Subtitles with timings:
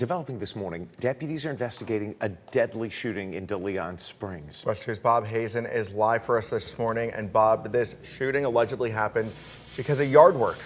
[0.00, 4.64] developing this morning, deputies are investigating a deadly shooting in DeLeon Springs.
[4.64, 7.10] WESH 2's Bob Hazen is live for us this morning.
[7.10, 9.30] And Bob, this shooting allegedly happened
[9.76, 10.56] because of yard work.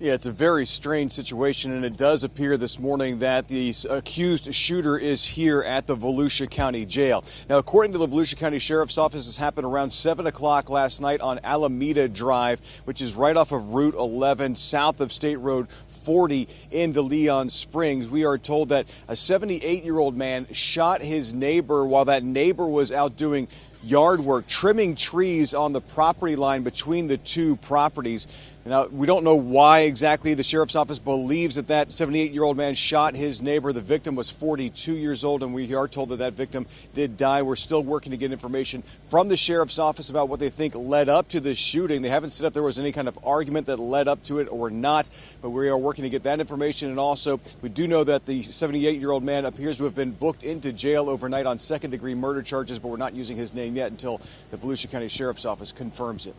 [0.00, 4.54] Yeah, it's a very strange situation, and it does appear this morning that the accused
[4.54, 7.24] shooter is here at the Volusia County Jail.
[7.48, 11.20] Now, according to the Volusia County Sheriff's Office, this happened around 7 o'clock last night
[11.20, 15.66] on Alameda Drive, which is right off of Route 11, south of State Road
[16.08, 18.08] 40 in DeLeon Springs.
[18.08, 22.66] We are told that a 78 year old man shot his neighbor while that neighbor
[22.66, 23.46] was out doing
[23.82, 28.26] yard work, trimming trees on the property line between the two properties.
[28.68, 32.58] Now, we don't know why exactly the sheriff's office believes that that 78 year old
[32.58, 33.72] man shot his neighbor.
[33.72, 37.40] The victim was 42 years old, and we are told that that victim did die.
[37.40, 41.08] We're still working to get information from the sheriff's office about what they think led
[41.08, 42.02] up to this shooting.
[42.02, 44.48] They haven't said if there was any kind of argument that led up to it
[44.50, 45.08] or not,
[45.40, 46.90] but we are working to get that information.
[46.90, 50.10] And also, we do know that the 78 year old man appears to have been
[50.10, 53.76] booked into jail overnight on second degree murder charges, but we're not using his name
[53.76, 56.34] yet until the Volusia County Sheriff's Office confirms it.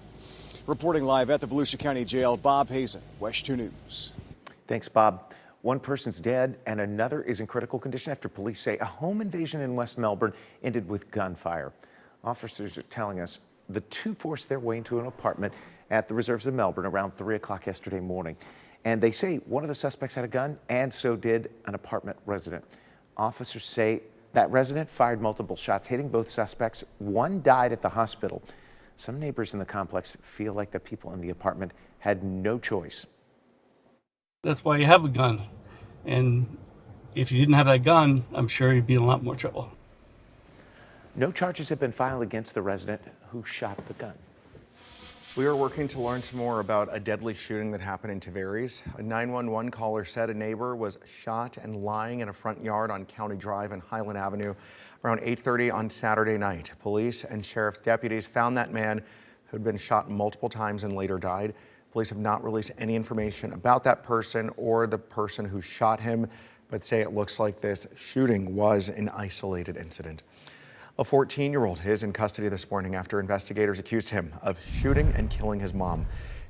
[0.67, 4.13] Reporting live at the Volusia County Jail, Bob Hazen, WESH 2 News.
[4.67, 5.33] Thanks, Bob.
[5.61, 9.61] One person's dead and another is in critical condition after police say a home invasion
[9.61, 10.33] in West Melbourne
[10.63, 11.73] ended with gunfire.
[12.23, 15.53] Officers are telling us the two forced their way into an apartment
[15.91, 18.37] at the reserves of Melbourne around 3 o'clock yesterday morning.
[18.85, 22.17] And they say one of the suspects had a gun, and so did an apartment
[22.25, 22.63] resident.
[23.17, 24.01] Officers say
[24.33, 26.83] that resident fired multiple shots, hitting both suspects.
[26.99, 28.41] One died at the hospital.
[28.99, 33.07] Some neighbors in the complex feel like the people in the apartment had no choice.
[34.43, 35.47] That's why you have a gun.
[36.05, 36.57] And
[37.15, 39.71] if you didn't have that gun, I'm sure you'd be in a lot more trouble.
[41.15, 44.15] No charges have been filed against the resident who shot the gun.
[45.39, 48.83] We are working to learn some more about a deadly shooting that happened in Tavares.
[48.97, 53.05] A 911 caller said a neighbor was shot and lying in a front yard on
[53.05, 54.53] County Drive and Highland Avenue
[55.01, 56.73] around 8:30 on Saturday night.
[56.81, 61.17] Police and sheriff's deputies found that man who had been shot multiple times and later
[61.17, 61.53] died.
[61.93, 66.27] Police have not released any information about that person or the person who shot him,
[66.69, 70.21] but say it looks like this shooting was an isolated incident.
[70.99, 75.13] A 14 year old is in custody this morning after investigators accused him of shooting
[75.15, 76.05] and killing his mom.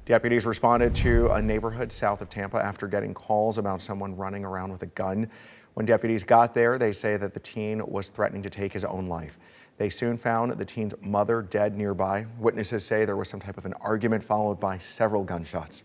[0.06, 4.72] Deputies responded to a neighborhood south of Tampa after getting calls about someone running around
[4.72, 5.30] with a gun.
[5.76, 9.06] When deputies got there, they say that the teen was threatening to take his own
[9.06, 9.38] life.
[9.78, 12.26] They soon found the teen's mother dead nearby.
[12.40, 15.84] Witnesses say there was some type of an argument followed by several gunshots.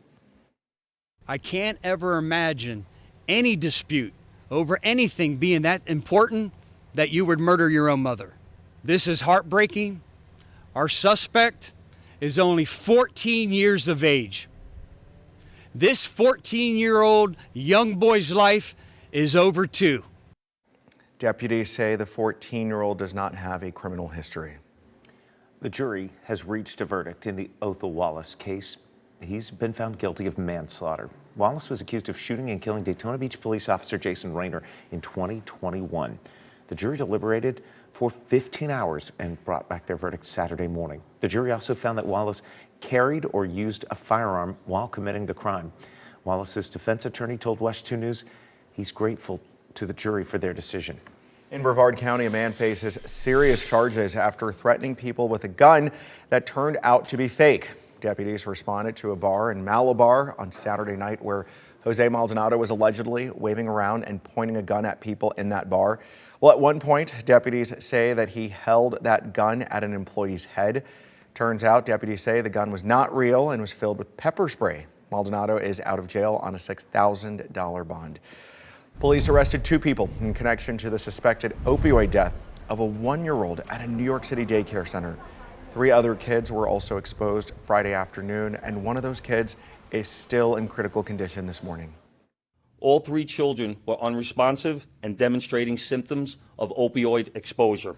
[1.29, 2.87] I can't ever imagine
[3.29, 4.15] any dispute
[4.51, 6.55] over anything being that important
[6.95, 8.33] that you would murder your own mother.
[8.84, 10.03] This is heartbreaking.
[10.75, 11.72] Our suspect
[12.21, 14.47] is only 14 years of age.
[15.75, 18.77] This 14 year old young boy's life
[19.11, 20.05] is over too.
[21.19, 24.56] Deputies say the 14 year old does not have a criminal history.
[25.62, 28.77] The jury has reached a verdict in the Othal Wallace case.
[29.19, 31.09] He's been found guilty of manslaughter.
[31.37, 34.62] Wallace was accused of shooting and killing Daytona Beach police officer Jason Raynor
[34.93, 36.19] in 2021.
[36.69, 41.03] The jury deliberated for 15 hours and brought back their verdict Saturday morning.
[41.21, 42.43] The jury also found that Wallace
[42.81, 45.73] carried or used a firearm while committing the crime.
[46.25, 48.25] Wallace's defense attorney told WESH 2 News
[48.73, 49.41] he's grateful
[49.75, 51.01] to the jury for their decision.
[51.51, 55.93] In Brevard County, a man faces serious charges after threatening people with a gun
[56.31, 57.71] that turned out to be fake.
[58.01, 61.47] Deputies responded to a bar in Malabar on Saturday night where
[61.85, 66.01] Jose Maldonado was allegedly waving around and pointing a gun at people in that bar.
[66.44, 70.84] Well, at one point, deputies say that he held that gun at an employee's head.
[71.34, 74.84] Turns out, deputies say the gun was not real and was filled with pepper spray.
[75.10, 78.21] Maldonado is out of jail on a $6,000 bond.
[79.00, 82.34] Police arrested two people in connection to the suspected opioid death
[82.69, 85.16] of a one year old at a New York City daycare center.
[85.71, 89.56] Three other kids were also exposed Friday afternoon, and one of those kids
[89.93, 91.94] is still in critical condition this morning.
[92.84, 97.97] All three children were unresponsive and demonstrating symptoms of opioid exposure.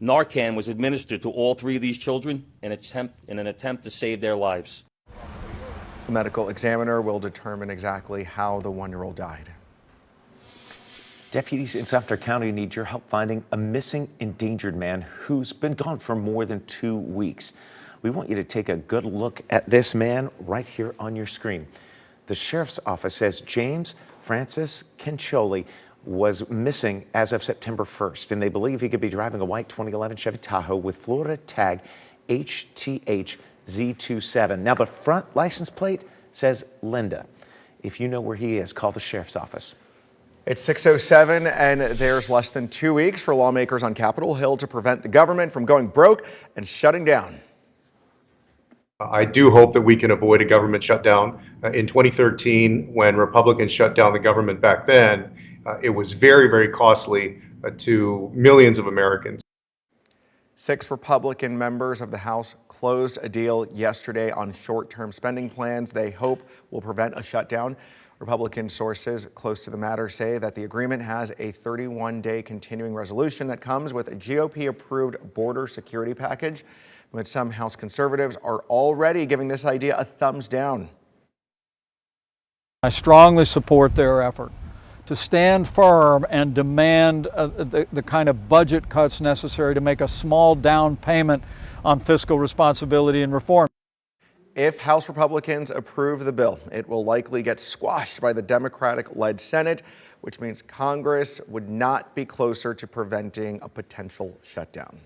[0.00, 3.90] Narcan was administered to all three of these children in, attempt, in an attempt to
[3.90, 4.84] save their lives.
[6.06, 9.50] The medical examiner will determine exactly how the one year old died.
[11.30, 15.98] Deputies in Sumter County need your help finding a missing endangered man who's been gone
[15.98, 17.52] for more than two weeks.
[18.00, 21.26] We want you to take a good look at this man right here on your
[21.26, 21.66] screen.
[22.28, 25.64] The sheriff's office says James Francis Kincholi
[26.04, 29.68] was missing as of September 1st, and they believe he could be driving a white
[29.68, 31.80] 2011 Chevy Tahoe with Florida tag
[32.28, 34.58] HTH Z27.
[34.58, 37.26] Now, the front license plate says Linda.
[37.82, 39.74] If you know where he is, call the sheriff's office.
[40.44, 45.02] It's 607, and there's less than two weeks for lawmakers on Capitol Hill to prevent
[45.02, 46.26] the government from going broke
[46.56, 47.40] and shutting down.
[49.00, 51.40] I do hope that we can avoid a government shutdown.
[51.62, 55.36] Uh, In 2013, when Republicans shut down the government back then,
[55.66, 59.40] uh, it was very, very costly uh, to millions of Americans.
[60.56, 65.92] Six Republican members of the House closed a deal yesterday on short term spending plans
[65.92, 66.42] they hope
[66.72, 67.76] will prevent a shutdown.
[68.18, 72.92] Republican sources close to the matter say that the agreement has a 31 day continuing
[72.94, 76.64] resolution that comes with a GOP approved border security package.
[77.12, 80.88] But some House conservatives are already giving this idea a thumbs down.
[82.82, 84.52] I strongly support their effort
[85.06, 90.00] to stand firm and demand uh, the, the kind of budget cuts necessary to make
[90.00, 91.42] a small down payment
[91.84, 93.67] on fiscal responsibility and reform.
[94.58, 99.40] If House Republicans approve the bill, it will likely get squashed by the Democratic led
[99.40, 99.82] Senate,
[100.20, 104.98] which means Congress would not be closer to preventing a potential shutdown.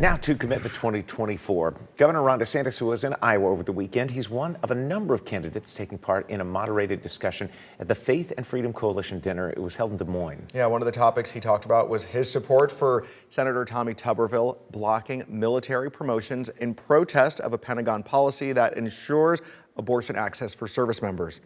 [0.00, 1.74] Now to Commitment 2024.
[1.96, 5.12] Governor Ron DeSantis, who was in Iowa over the weekend, he's one of a number
[5.12, 7.50] of candidates taking part in a moderated discussion
[7.80, 9.50] at the Faith and Freedom Coalition dinner.
[9.50, 10.46] It was held in Des Moines.
[10.54, 14.58] Yeah, one of the topics he talked about was his support for Senator Tommy Tuberville
[14.70, 19.42] blocking military promotions in protest of a Pentagon policy that ensures
[19.76, 21.40] abortion access for service members.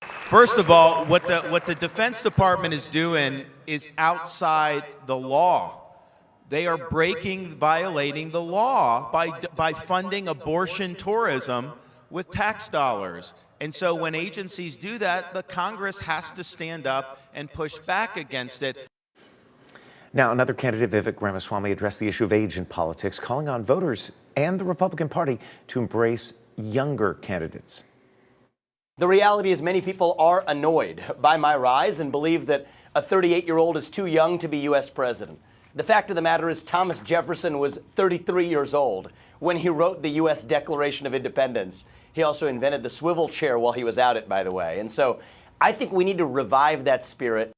[0.00, 5.81] First of all, what the what the Defense Department is doing is outside the law.
[6.52, 11.72] They are breaking, violating the law by by funding abortion tourism
[12.10, 13.32] with tax dollars.
[13.62, 18.18] And so when agencies do that, the Congress has to stand up and push back
[18.18, 18.76] against it.
[20.12, 24.12] Now, another candidate, Vivek Ramaswamy, addressed the issue of age in politics, calling on voters
[24.36, 25.38] and the Republican Party
[25.68, 27.82] to embrace younger candidates.
[28.98, 33.46] The reality is, many people are annoyed by my rise and believe that a 38
[33.46, 34.90] year old is too young to be U.S.
[34.90, 35.38] president.
[35.74, 40.02] The fact of the matter is, Thomas Jefferson was 33 years old when he wrote
[40.02, 40.44] the U.S.
[40.44, 41.86] Declaration of Independence.
[42.12, 44.80] He also invented the swivel chair while he was at it, by the way.
[44.80, 45.20] And so
[45.62, 47.52] I think we need to revive that spirit.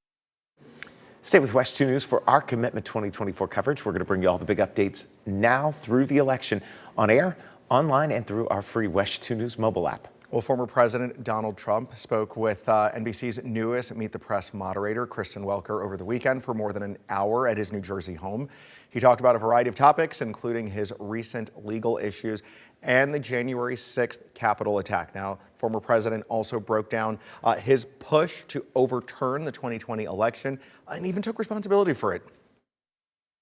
[1.22, 3.84] Stay with WESH 2 News for our Commitment 2024 coverage.
[3.84, 6.62] We're going to bring you all the big updates now through the election
[6.96, 7.36] on air,
[7.68, 10.06] online, and through our free WESH 2 News mobile app.
[10.30, 15.44] Well, former President Donald Trump spoke with uh, NBC's newest Meet the Press moderator, Kristen
[15.44, 18.48] Welker, over the weekend for more than an hour at his New Jersey home.
[18.90, 22.42] He talked about a variety of topics, including his recent legal issues
[22.82, 25.14] and the January 6th Capitol attack.
[25.14, 31.06] Now, former president also broke down uh, his push to overturn the 2020 election and
[31.06, 32.22] even took responsibility for it.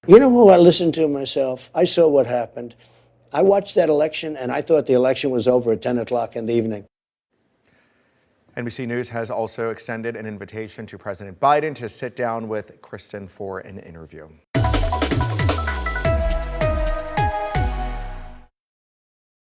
[0.07, 1.71] You know who I listened to myself?
[1.75, 2.75] I saw what happened.
[3.35, 6.45] I watched that election and I thought the election was over at 10 o'clock in
[6.45, 6.85] the evening.
[8.57, 13.27] NBC News has also extended an invitation to President Biden to sit down with Kristen
[13.27, 14.29] for an interview.